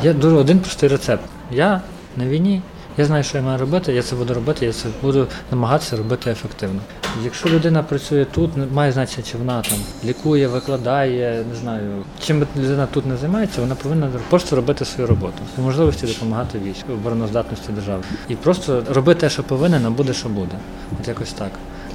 [0.03, 1.25] я дуже один простий рецепт.
[1.51, 1.81] Я
[2.17, 2.63] на війні.
[2.99, 6.31] Я знаю, що я маю робити, я це буду робити, я це буду намагатися робити
[6.31, 6.81] ефективно.
[7.25, 12.47] Якщо людина працює тут, не має значення, чи вона там лікує, викладає, не знаю, чим
[12.57, 17.73] людина тут не займається, вона повинна просто робити свою роботу, по можливості допомагати війську, обороноздатності
[17.73, 18.03] держави.
[18.29, 20.57] І просто робити те, що повинен, а буде, що буде.
[21.01, 21.51] От якось так.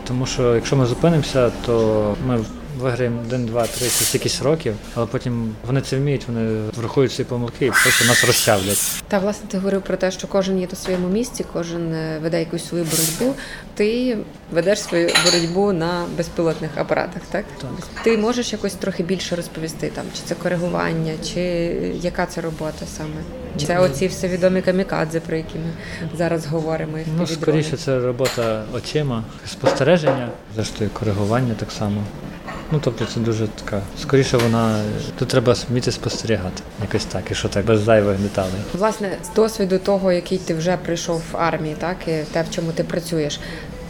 [0.07, 2.39] Тому що якщо ми зупинимося, то ми
[2.77, 7.25] виграємо один, два, три це якісь років, але потім вони це вміють, вони врахують свої
[7.25, 9.03] помилки і просто нас розчавлять.
[9.07, 12.39] Та власне ти говорив про те, що кожен є на своєму місці, кожен е, веде
[12.39, 13.39] якусь свою боротьбу.
[13.75, 14.17] Ти
[14.51, 17.45] ведеш свою боротьбу на безпілотних апаратах, так?
[17.61, 18.03] Так.
[18.03, 21.39] Ти можеш якось трохи більше розповісти там, чи це коригування, чи
[22.01, 23.21] яка це робота саме?
[23.57, 25.73] Чи це оці все відомі камікадзе, про які ми
[26.17, 26.97] зараз говоримо?
[27.17, 32.03] Ну, скоріше, це робота очима, спостереження, зрештою, коригування так само.
[32.71, 33.81] Ну, тобто це дуже така.
[34.01, 34.81] Скоріше вона.
[35.19, 36.63] Тут треба вміти спостерігати.
[36.81, 38.51] Якось так, і що так, без зайвих деталей.
[38.73, 42.71] Власне, з досвіду того, який ти вже прийшов в армії, так і те, в чому
[42.71, 43.39] ти працюєш,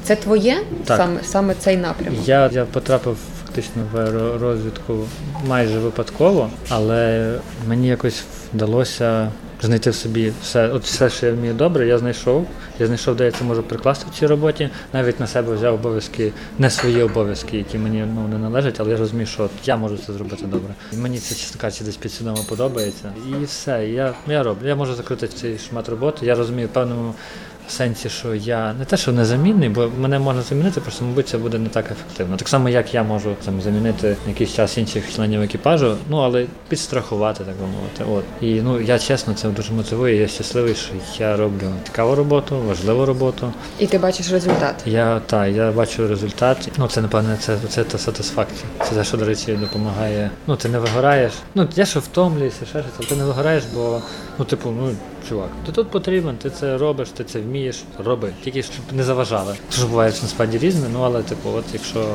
[0.03, 0.97] це твоє Так.
[0.97, 2.27] саме саме цей напрямок?
[2.27, 4.99] Я, я потрапив фактично в аеророзвідку
[5.47, 7.33] майже випадково, але
[7.67, 9.31] мені якось вдалося
[9.61, 12.47] знайти в собі все, от все, що я вмію добре, я знайшов.
[12.79, 14.69] Я знайшов, де я це можу прикласти в цій роботі.
[14.93, 18.97] Навіть на себе взяв обов'язки, не свої обов'язки, які мені ну, не належать, але я
[18.97, 20.73] розумію, що я можу це зробити добре.
[20.93, 23.13] І мені це чесно кажучи, десь підсвідомо подобається.
[23.29, 23.87] І все.
[23.87, 24.67] Я, я роблю.
[24.67, 26.25] Я можу закрити цей шмат роботи.
[26.25, 27.13] Я розумію в певному
[27.67, 31.57] сенсі, що я не те, що незамінний, бо мене можна замінити, просто мабуть це буде
[31.57, 32.37] не так ефективно.
[32.37, 37.43] Так само, як я можу там замінити якийсь час інших членів екіпажу, ну але підстрахувати,
[37.43, 38.03] так би мовити.
[38.17, 40.15] От і ну я чесно це дуже мотивує.
[40.15, 43.53] Я щасливий, що я роблю цікаву роботу, важливу роботу.
[43.79, 44.75] І ти бачиш результат.
[44.85, 46.71] Я та я бачу результат.
[46.77, 48.69] Ну це напевне, це, це та сатисфакція.
[48.89, 50.31] Це те, що до речі допомагає.
[50.47, 51.33] Ну ти не вигораєш.
[51.55, 54.01] Ну я що втомлюєшся, ще але ти не вигораєш, бо
[54.39, 54.91] ну типу, ну
[55.29, 58.29] чувак, ти тут потрібен, ти це робиш, ти це вмієш, роби.
[58.43, 59.55] Тільки щоб не заважали.
[59.69, 62.05] Це ж буває насправді різне, ну але типу, от якщо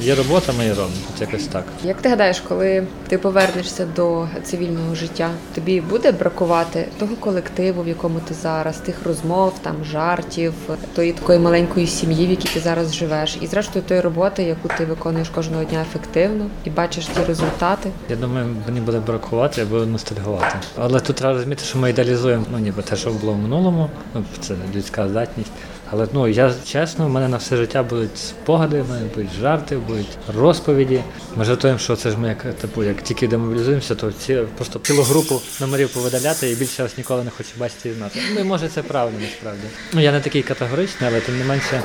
[0.00, 0.96] є робота, ми її робимо.
[1.14, 1.64] От якось так.
[1.84, 7.88] Як ти гадаєш, коли ти повернешся до цивільного життя, тобі буде бракувати того колективу, в
[7.88, 10.52] якому ти зараз, тих розмов, там жартів,
[10.94, 14.84] тої такої маленької сім'ї, в якій ти зараз живеш, і зрештою тої роботи, яку ти
[14.84, 17.90] виконуєш кожного дня ефективно і бачиш ті результати.
[18.10, 20.56] Я думаю, мені буде бракувати, я буду ностальгувати.
[20.78, 24.24] Але тут треба розуміти, що ми ідеалізуємо ну, ніби те, що було в минулому, ну
[24.40, 25.52] це людська здатність.
[25.90, 29.76] Але ну я чесно, в мене на все життя будуть спогади, в мене будуть жарти,
[29.76, 31.00] будуть розповіді.
[31.36, 35.02] Ми жартуємо, що це ж ми як типу, як тільки демобілізуємося, то ці просто цілу
[35.02, 38.20] групу номерів повидаляти і більше вас ніколи не хочу бачити і знати.
[38.34, 39.62] Ну і може це правда насправді.
[39.92, 41.82] Ну я не такий категоричний, але тим не менше,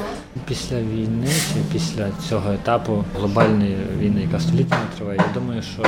[0.47, 5.83] після війни чи після цього етапу глобальної війни, яка століттями триває, я думаю, що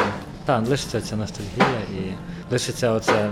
[0.45, 2.13] так, лишиться ця ностальгія і
[2.51, 3.29] лишиться оце.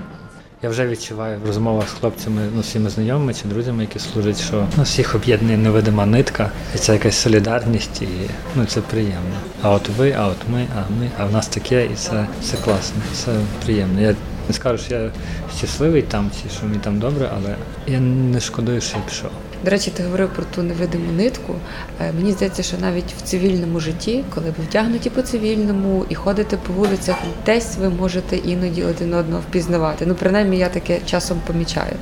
[0.63, 4.67] Я вже відчуваю в розмовах з хлопцями, ну всіми знайомими чи друзями, які служать, що
[4.78, 8.08] ну, всіх об'єднує невидима нитка, і це якась солідарність, і
[8.56, 9.36] ну це приємно.
[9.62, 12.58] А от ви, а от ми, а ми, а в нас таке, і це, це
[12.58, 13.32] класно, це
[13.65, 14.02] приємно.
[14.02, 14.15] Я
[14.47, 15.12] не скажу, що я
[15.58, 17.56] щасливий там, чи що мені там добре, але
[17.88, 19.32] я не шкодую, що я пішов.
[19.63, 21.56] До речі, ти говорив про ту невидиму нитку.
[22.02, 26.58] Е, Мені здається, що навіть в цивільному житті, коли ви вдягнуті по цивільному і ходите
[26.58, 30.06] по вулицях, десь ви можете іноді один одного впізнавати.
[30.06, 31.95] Ну, принаймні, я таке часом помічаю.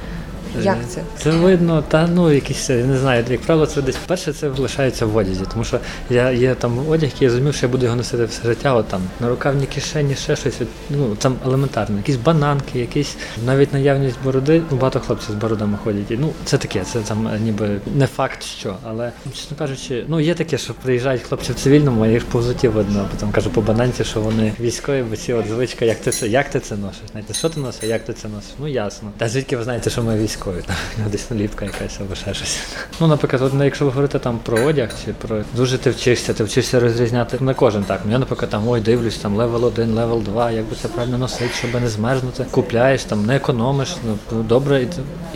[0.61, 1.01] Як це?
[1.17, 5.05] Це видно, та ну якісь я не знаю, як правило, це десь перше це лишається
[5.05, 7.97] в одязі, тому що я є там одяг, який я зрозумів, що я буду його
[7.97, 8.73] носити все життя.
[8.73, 10.61] От там на рукавні кишені, ще щось.
[10.89, 14.61] Ну там елементарно, якісь бананки, якісь навіть наявність бороди.
[14.71, 16.11] Ну, багато хлопців з бородами ходять.
[16.11, 20.19] І, ну це таке, це там е, ніби не факт, що, але чесно кажучи, ну
[20.19, 23.07] є таке, що приїжджають хлопці в цивільному, а їх по взуті видно.
[23.11, 26.49] Потім кажу по бананці, що вони військові, бо ці от звичка, як ти це, як
[26.49, 27.01] ти це носиш?
[27.11, 28.51] Знаєте, що ти носиш, як ти це носиш?
[28.59, 29.11] Ну ясно.
[29.17, 30.40] Та звідки ви знаєте, що ми військові?
[30.45, 30.75] Там
[31.11, 32.59] десь наліпка якась або ще щось.
[32.99, 36.33] Ну, наприклад, от, ну, якщо ви говорите там про одяг чи про дуже ти вчишся,
[36.33, 38.01] ти вчишся розрізняти не кожен так.
[38.09, 41.49] Я, наприклад, там ой, дивлюсь, там level 1, level 2, як би це правильно носити,
[41.53, 42.45] щоб не змерзнути.
[42.51, 44.87] Купляєш, там не економиш, ну добре, і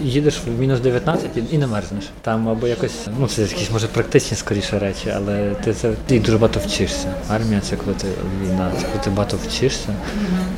[0.03, 2.03] їдеш в мінус 19 і, і не мерзнеш.
[2.21, 6.37] Там або якось, ну це якісь може практичні скоріше речі, але ти це ти дуже
[6.37, 7.13] багато вчишся.
[7.29, 8.07] Армія це коли ти
[8.43, 9.95] війна, це коли ти багато вчишся.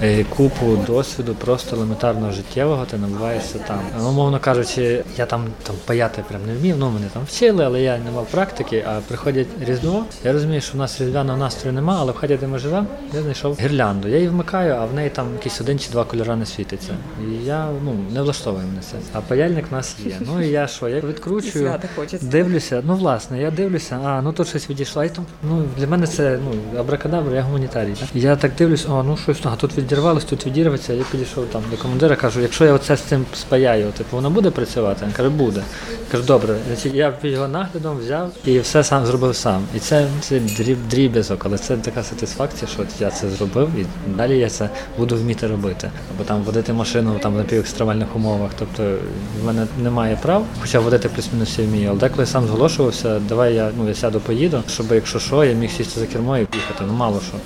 [0.01, 3.79] Е, Купу досвіду, просто елементарного життєвого ти набуваєшся там.
[4.01, 7.81] Ну, Умовно кажучи, я там там паяти прям не вмів, ну мене там вчили, але
[7.81, 8.83] я не мав практики.
[8.87, 10.05] А приходять різдво.
[10.23, 13.21] Я розумію, що в нас різдвяного настрою немає, але в хаті, де ми живемо, я
[13.21, 14.07] знайшов гірлянду.
[14.07, 16.93] Я її вмикаю, а в неї там якийсь один чи два кольори не світиться.
[17.27, 18.97] І я ну не влаштовую мене це.
[19.13, 20.17] А паяльник в нас є.
[20.19, 21.73] Ну і я що, я відкручую.
[22.21, 25.03] Дивлюся, ну власне, я дивлюся, а ну тут щось відійшло.
[25.03, 27.95] І там, ну для мене це ну абракадабра, я гуманітарій.
[28.13, 30.93] Я так дивлюсь, о, ну щось а тут відірвалось, тут відірветься.
[30.93, 34.51] Я підійшов там до командира, кажу, якщо я оце з цим спаяю, типу воно буде
[34.51, 35.05] працювати?
[35.05, 35.63] Він каже, буде.
[36.11, 39.63] Кажу, добре, я під його наглядом взяв і все сам зробив сам.
[39.75, 43.85] І це, це дріб, дріб'язок, але це така сатисфакція, що я це зробив, і
[44.17, 45.91] далі я це буду вміти робити.
[46.15, 48.51] Або там водити машину там на півекстремальних умовах.
[48.59, 48.97] Тобто
[49.41, 51.89] в мене немає прав, хоча водити плюс-мінус я вмію.
[51.89, 55.71] Але деколи сам зголошувався, давай я ну я сяду, поїду, щоб якщо що, я міг
[55.71, 56.83] сісти за кермо і поїхати.
[56.87, 57.37] Ну мало що.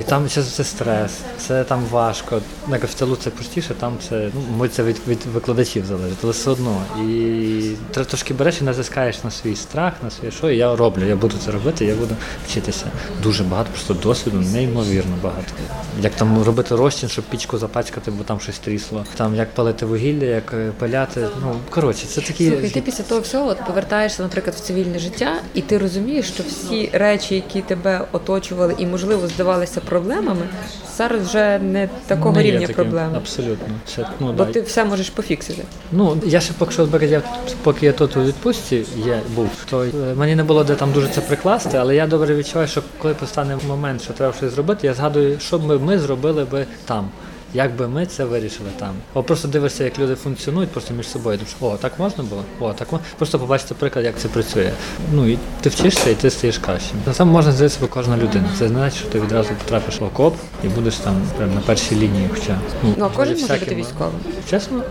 [0.00, 2.40] І там це, це стрес, це там важко.
[2.68, 6.32] Ну, Як в тилу це простіше, там це ну це від, від викладачів залежить, але
[6.32, 6.82] все одно.
[7.00, 11.04] І ти трошки береш і натискаєш на свій страх, на своє що, і я роблю.
[11.04, 12.14] Я буду це робити, я буду
[12.48, 12.86] вчитися.
[13.22, 15.52] Дуже багато, просто досвіду, неймовірно багато.
[16.00, 19.04] Як там робити розчин, щоб пічку запачкати, бо там щось трісло.
[19.16, 21.28] Там як палити вугілля, як е, пиляти.
[21.42, 22.48] Ну коротше, це такі.
[22.48, 26.42] Слухай, ти після того всього от повертаєшся, наприклад, в цивільне життя, і ти розумієш, що
[26.42, 30.48] всі речі, які тебе оточували і, можливо, здавалися проблемами,
[30.96, 32.74] зараз вже не такого не рівня таким.
[32.74, 33.16] проблеми.
[33.16, 33.74] Абсолютно.
[33.86, 34.52] Це, ну, Бо да.
[34.52, 35.62] ти все можеш пофіксити.
[35.92, 37.22] Ну, я ще поки що я,
[37.62, 41.08] поки я тут у відпустці є, був, то е, мені не було де там дуже
[41.08, 44.94] це прикласти, але я добре відчуваю, що коли постане момент, що треба щось зробити, я
[44.94, 47.08] згадую, що б ми, ми зробили би там.
[47.54, 48.94] Як би ми це вирішили там?
[49.14, 51.38] О, просто дивишся, як люди функціонують просто між собою.
[51.38, 52.42] Думаєш, о, так можна було?
[52.60, 53.06] О, так можна.
[53.16, 54.70] Просто побачити приклад, як це працює.
[55.12, 56.96] Ну і ти вчишся, і ти стаєш кращим.
[57.06, 58.44] На саме можна здається себе кожна людина.
[58.58, 62.30] Це значить, що ти відразу потрапиш в окоп і будеш там прям на першій лінії.
[62.34, 64.14] Хоча Ну а кожен може бути військовим.
[64.50, 64.82] Чесно,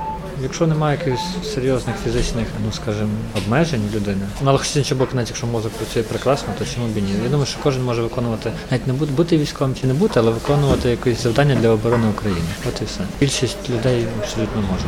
[0.46, 5.30] якщо немає якихось серйозних фізичних, ну скажімо, обмежень людини, ну але хоча інший бок, навіть
[5.30, 7.12] якщо мозок працює прекрасно, то чому б і ні?
[7.24, 10.32] Я думаю, що кожен може виконувати навіть не бути, бути військовим чи не бути, але
[10.32, 12.48] виконувати якесь завдання для оборони України.
[12.70, 13.00] От і все.
[13.20, 14.86] Більшість людей абсолютно може.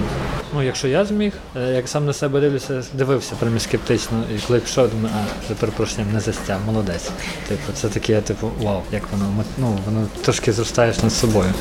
[0.54, 4.60] Ну, якщо я зміг, е, як сам на себе дивлюся, дивився прямо скептично, і коли
[4.60, 7.10] пішов, думаю, а, за перепрошенням не застяв, молодець.
[7.48, 11.54] Типу, це таке, типу, вау, як воно ну, воно трошки зростаєш над собою.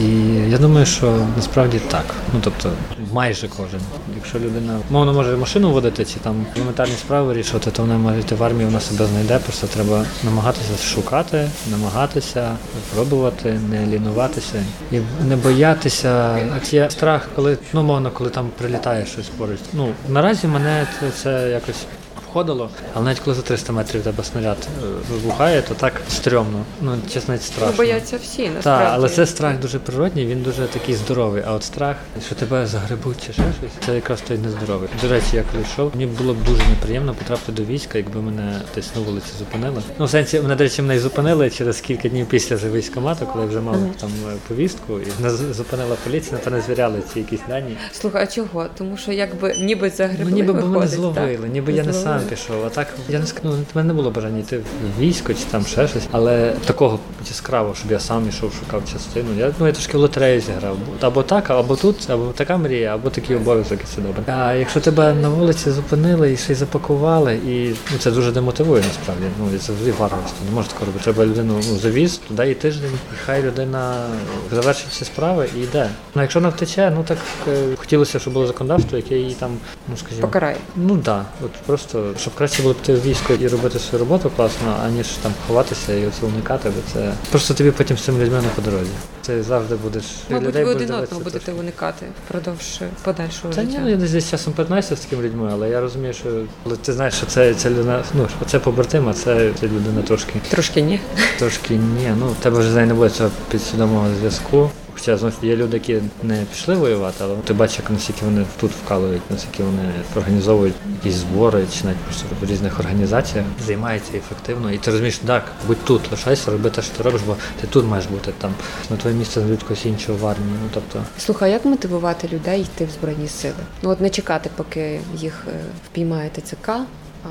[0.00, 0.06] І
[0.50, 2.04] я думаю, що насправді так.
[2.32, 2.72] Ну тобто,
[3.12, 3.80] майже кожен.
[4.16, 8.34] Якщо людина мовно може машину водити чи там елементарні справи рішувати, то вона може йти
[8.34, 9.38] в армію, вона себе знайде.
[9.38, 12.56] Просто треба намагатися шукати, намагатися
[12.94, 16.38] пробувати, не лінуватися і не боятися.
[16.56, 19.58] От є страх, коли ну мовно, коли там прилітає щось поруч.
[19.72, 21.86] Ну наразі мене це, це якось.
[22.34, 26.64] Входило, але навіть коли за 300 метрів тебе снаряд е, вибухає, то так стрьомно.
[26.82, 27.70] Ну чесно, навіть страшно.
[27.70, 28.84] Ну, бояться всі, насправді.
[28.84, 31.42] Так, але це страх дуже природній, він дуже такий здоровий.
[31.46, 34.88] А от страх, що тебе загребуть чи ще щось, це якраз той нездоровий.
[35.02, 38.60] До речі, я коли йшов, мені було б дуже неприємно потрапити до війська, якби мене
[38.74, 39.82] десь на вулиці зупинили.
[39.98, 43.44] Ну, в сенсі, мене, до речі, мене й зупинили через кілька днів після військкомату, коли
[43.44, 47.76] я вже мав там е, повістку, і мене зупинила поліція, напевно, звіряли ці якісь дані.
[47.92, 48.66] Слухай, а чого?
[48.78, 51.52] Тому що якби ніби Ну, загребли ніби бо мене зловили, так?
[51.52, 52.64] ніби я не сам пішов.
[52.66, 55.44] А так я не скажу, ну, в мене не було бажання йти в військо чи
[55.50, 59.28] там ще щось, але такого яскраво, щоб я сам йшов, шукав частину.
[59.38, 60.76] Я ну я трошки в лотерею зіграв.
[61.00, 64.22] Або так, або тут, або така мрія, або такий обов'язок, і це добре.
[64.26, 68.82] А якщо тебе на вулиці зупинили і ще й запакували, і ну це дуже демотивує
[68.82, 69.24] насправді.
[69.40, 70.46] Ну це завжди варварство.
[70.48, 71.04] Не можна такого робити.
[71.04, 74.06] Треба людину ну, завіз туди і тиждень, і хай людина
[74.50, 75.90] завершить всі справи і йде.
[76.14, 79.56] Ну якщо вона втече, ну так е, хотілося, щоб було законодавство, яке її там,
[79.88, 80.20] ну скажімо.
[80.20, 80.56] Покарає.
[80.76, 81.24] Ну так, да.
[81.44, 85.32] от просто щоб краще було піти в військо і робити свою роботу класно, аніж там
[85.46, 88.90] ховатися і оце уникати, бо це просто тобі потім з цими людьми не по дорозі.
[89.22, 91.60] Це завжди будеш Мабуть, людей ви один одного будете трошки.
[91.60, 93.82] уникати впродовж подальшого Та ні, життя.
[93.84, 96.28] ну я десь часом перетинаюся з такими людьми, але я розумію, що
[96.64, 100.40] коли ти знаєш, що це, це людина, ну це побратим, а це, це людина трошки
[100.50, 101.00] Трошки ні.
[101.38, 104.70] Трошки ні, ну тебе вже з нею не буде цього підсвідомого зв'язку.
[104.94, 108.44] Хоча знову ж є люди, які не пішли воювати, але ти бачиш, як наскільки вони
[108.60, 114.72] тут вкалують, наскільки вони організовують якісь збори чи навіть просто в різних організаціях, займаються ефективно.
[114.72, 117.86] І ти розумієш, так, будь тут, лишайся, роби те, що ти робиш, бо ти тут
[117.86, 118.54] маєш бути там.
[118.90, 120.56] На твоє місце знайдуть когось іншого в армії.
[120.62, 123.54] Ну тобто, Слухай, як мотивувати людей йти в збройні сили?
[123.82, 125.52] Ну от не чекати, поки їх е,
[125.90, 127.28] впіймає ТЦК, а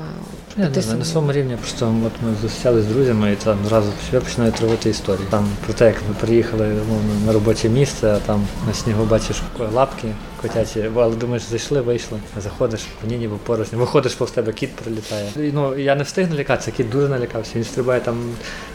[0.56, 3.58] я ти не знаю, на своєму рівні просто от ми зустрічалися з друзями і там
[3.68, 5.26] зразу починає тривати історії.
[5.30, 9.42] Там про те, як ми приїхали умовно, на робоче місце, а там на снігу бачиш
[9.74, 10.08] лапки
[10.48, 15.30] котячі, але думаєш, зайшли, вийшли, заходиш, вони ніби порожні, виходиш повз тебе, кіт прилітає.
[15.36, 17.52] Ну я не встиг налякатися, кіт дуже налякався.
[17.56, 18.16] Він стрибає там,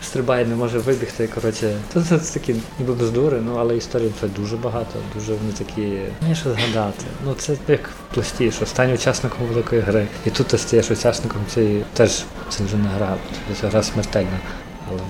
[0.04, 1.28] стрибає, не може вибігти.
[1.28, 6.00] Коротше, це, це, такі ніби бездури, ну але історій це дуже багато, дуже вони такі.
[6.22, 7.06] Мені що згадати.
[7.26, 10.08] Ну це як в пласті, що стань учасником великої гри.
[10.26, 13.16] І тут ти стаєш учасником цієї теж це вже не гра,
[13.62, 14.40] це гра смертельна.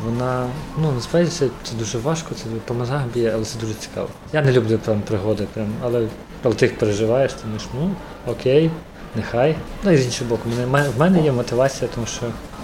[0.06, 1.48] Вона, ну насправді це,
[1.80, 4.08] дуже важко, це по мозгах б'є, але це дуже цікаво.
[4.34, 6.08] Я не люблю прям пригоди, прям, але
[6.44, 7.92] коли ти їх переживаєш, тому думаєш, ну
[8.32, 8.72] окей,
[9.16, 9.56] нехай.
[9.84, 12.22] Ну і з іншого боку, мене, в мене є мотивація, тому що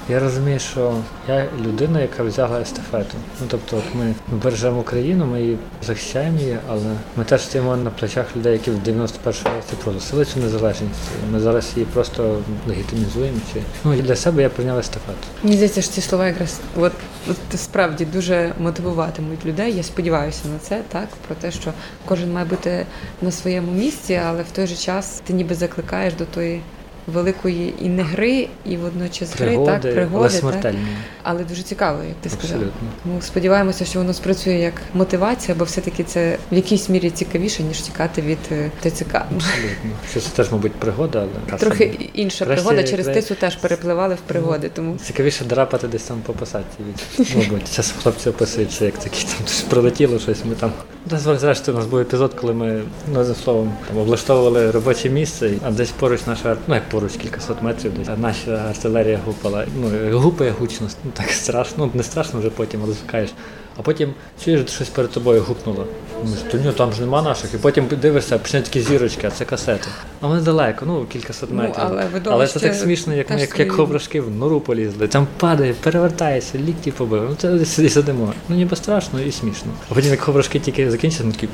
[0.09, 0.93] я розумію, що
[1.27, 3.15] я людина, яка взяла естафету.
[3.41, 7.89] Ну тобто, от ми, бережемо Україну, ми її захищаємо її, але ми теж стоїмо на
[7.89, 10.99] плечах людей, які в 91-му році проголосили цю незалежність.
[11.31, 13.37] Ми зараз її просто легітимізуємо.
[13.53, 15.27] Чи ну для себе я прийняв естафету.
[15.43, 16.93] Мені здається, що ці слова якраз от,
[17.29, 19.75] от справді дуже мотивуватимуть людей.
[19.75, 21.73] Я сподіваюся на це, так про те, що
[22.05, 22.85] кожен має бути
[23.21, 26.61] на своєму місці, але в той же час ти ніби закликаєш до тої
[27.07, 30.75] великої і не гри, і водночас гри, Пригоди, так пригоди, але так.
[31.23, 32.57] але дуже цікаво, як ти сказав.
[32.57, 32.87] Абсолютно.
[33.03, 37.79] Тому сподіваємося, що воно спрацює як мотивація, бо все-таки це в якійсь мірі цікавіше, ніж
[37.79, 39.15] тікати від е, ТЦК.
[39.15, 39.91] Абсолютно.
[40.11, 44.19] Що це теж, мабуть, пригода, але Трохи інша Краще- пригода, через тису теж перепливали в
[44.19, 44.69] пригоди.
[44.69, 46.77] Тому Цікавіше драпати десь там по посадці.
[47.17, 50.71] Мабуть, зараз хлопці описуються, як такі там щось прилетіло, щось ми там.
[51.09, 52.81] Та зрештою, у нас був епізод, коли ми,
[53.13, 57.61] ну за словом, там облаштовували робоче місце, а десь поруч наша, ну як поруч, кількасот
[57.61, 59.65] метрів, десь наша артилерія гупала.
[59.81, 63.29] Ну, гупає гучно, ну так страшно, ну не страшно вже потім, але звикаєш.
[63.77, 65.87] А потім чуєш, щось перед тобою гупнуло.
[66.23, 67.53] Думаєш, то ні, там ж нема наших.
[67.53, 69.87] І потім дивишся, почне такі зірочки, а це касети.
[70.21, 71.83] А вони далеко, ну кількасот Ну, метрів.
[71.85, 75.07] але але це так смішно, як ми як, як ховрашки в нору полізли.
[75.07, 77.27] Там падає, перевертається, лікті побив.
[77.29, 78.33] Ну це десь і сидимо.
[78.49, 79.71] Ну ніби страшно і смішно.
[79.91, 81.47] А потім як ховрашки тільки закінчаться, ми такі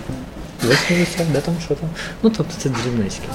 [0.68, 1.90] висміються, де там, що там.
[2.24, 3.28] Ну тобто це дрібнички.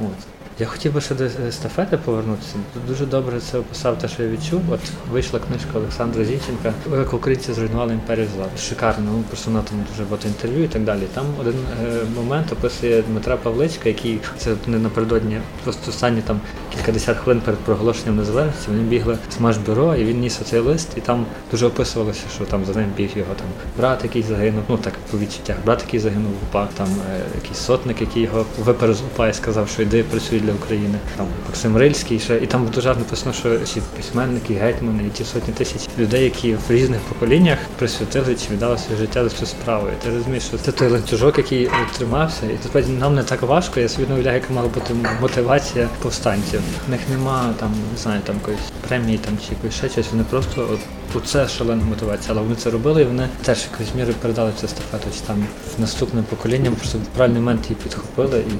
[0.00, 0.33] От.
[0.58, 2.54] Я хотів би ще до естафети повернутися.
[2.88, 4.62] Дуже добре це описав те, що я відчув.
[4.70, 4.80] От
[5.12, 8.46] вийшла книжка Олександра Зінченка, як українці зруйнували імперію зла.
[8.58, 11.00] Шикарно, ну просто вона там дуже багато інтерв'ю і так далі.
[11.14, 16.40] Там один е, момент описує Дмитра Павличка, який це не напередодні, просто останні там
[16.74, 18.68] кількадесят хвилин перед проголошенням незалежності.
[18.68, 22.64] Вони бігли з Машбюро, і він ніс оцей лист, і там дуже описувалося, що там
[22.64, 24.62] за ним біг його там брат, який загинув.
[24.68, 28.46] Ну так по відчуттях, брат, який загинув в УПА, там е, якийсь сотник, який його
[28.58, 30.98] виперед з УПА і сказав, що йди працюй для України.
[31.16, 35.24] Там Максим Рильський, ще і там дуже гарно написано, що ці письменники, гетьмани і ті
[35.24, 39.86] сотні тисяч людей, які в різних поколіннях присвятили чи віддали своє життя за цю справу.
[39.88, 43.80] І ти розумієш, що це той ланцюжок, який тримався, і насправді нам не так важко.
[43.80, 46.60] Я собі уявляю, яка мала бути мотивація повстанців.
[46.86, 50.06] В них нема там, не знаю, там якоїсь премії там чи якоїсь ще щось.
[50.12, 50.80] Вони просто от
[51.16, 55.06] Оце шалена мотивація, але вони це робили, і вони теж якоюсь мірою передали цю естафету,
[55.14, 58.40] чи там в наступне покоління просто в правильний момент її підхопили.
[58.40, 58.52] І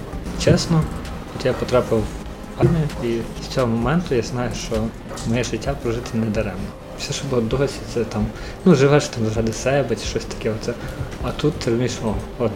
[0.45, 0.83] чесно,
[1.45, 2.05] я потрапив в
[2.61, 4.77] армію, і з цього моменту я знаю, що
[5.29, 6.69] моє життя прожити не даремно.
[6.99, 8.27] Все, що було досі, це там,
[8.65, 10.51] ну живеш там заради себе чи щось таке.
[10.51, 10.73] Оце.
[11.23, 12.53] А тут ти розумієш, о, от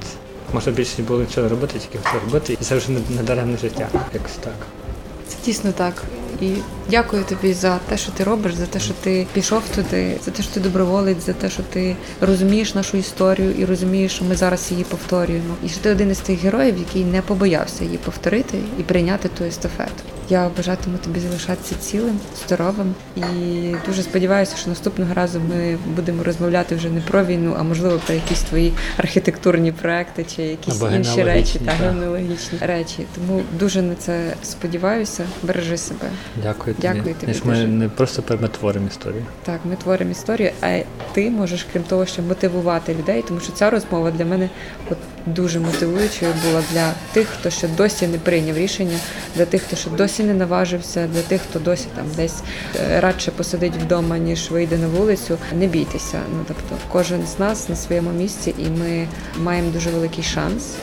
[0.53, 3.89] можна більше було нічого робити, тільки це робити, і це вже не даремне життя.
[4.15, 4.55] Якось так.
[5.29, 6.05] це дійсно так.
[6.41, 6.49] І
[6.91, 10.43] дякую тобі за те, що ти робиш, за те, що ти пішов туди, за те,
[10.43, 14.71] що ти доброволець, за те, що ти розумієш нашу історію і розумієш, що ми зараз
[14.71, 15.55] її повторюємо.
[15.65, 19.45] І що ти один із тих героїв, який не побоявся її повторити і прийняти ту
[19.45, 20.18] естафету.
[20.31, 23.23] Я бажатиму тобі залишатися цілим, здоровим і
[23.87, 28.15] дуже сподіваюся, що наступного разу ми будемо розмовляти вже не про війну, а можливо про
[28.15, 33.07] якісь твої архітектурні проекти чи якісь Або інші речі та генеалогічні речі.
[33.15, 35.25] Тому дуже на це сподіваюся.
[35.43, 36.07] Бережи себе.
[36.43, 36.89] Дякую тобі.
[36.89, 39.23] Дякую тобі Знаєш, Ми не просто ми творимо історію.
[39.43, 40.79] Так, ми творимо історію, а
[41.13, 44.51] ти можеш, крім того, ще мотивувати людей, тому що ця розмова для мене
[44.91, 44.99] от
[45.29, 48.99] дуже мотивуючою була для тих, хто ще досі не прийняв рішення,
[49.37, 52.43] для тих, хто ще досі не наважився, для тих, хто досі там десь
[52.77, 55.39] е, радше посидить вдома, ніж вийде на вулицю.
[55.59, 56.21] Не бійтеся.
[56.33, 59.09] Ну тобто, кожен з нас на своєму місці, і ми
[59.39, 60.75] маємо дуже великий шанс.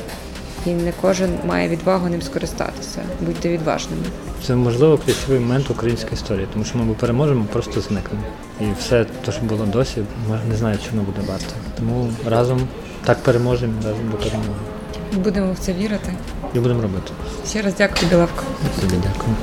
[0.65, 3.01] І не кожен має відвагу ним скористатися.
[3.21, 4.03] Будьте відважними.
[4.47, 8.23] Це можливо ключовий момент української історії, тому що ми переможемо, просто зникнемо.
[8.61, 10.01] І все те, що було досі,
[10.49, 11.53] не знаю, воно буде варто.
[11.77, 12.67] Тому разом
[13.05, 13.73] так переможемо,
[14.11, 14.49] до перемоги.
[15.13, 16.13] Будемо в це вірити.
[16.53, 17.11] І будемо робити.
[17.47, 18.43] Ще раз дякую, Білавко.
[18.81, 19.35] Тобі дякую.